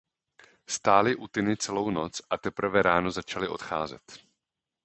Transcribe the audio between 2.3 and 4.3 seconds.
teprve ráno začali odcházet.